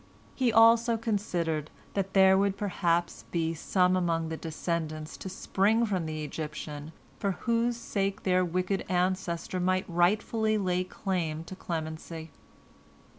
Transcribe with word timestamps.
He 0.33 0.51
also 0.51 0.97
considered, 0.97 1.69
that 1.93 2.13
there 2.13 2.35
would 2.35 2.57
perhaps 2.57 3.25
be 3.29 3.53
some 3.53 3.95
among 3.95 4.29
the 4.29 4.35
descendants 4.35 5.15
to 5.17 5.29
spring 5.29 5.85
from 5.85 6.07
the 6.07 6.23
Egyptian 6.23 6.91
for 7.19 7.33
whose 7.43 7.77
sake 7.77 8.23
their 8.23 8.43
wicked 8.43 8.83
ancestor 8.89 9.59
might 9.59 9.85
rightfully 9.87 10.57
lay 10.57 10.83
claim 10.85 11.43
to 11.43 11.55
clemency. 11.55 12.31